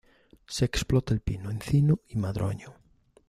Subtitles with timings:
[0.47, 2.73] Se explota el pino, encino y madroño.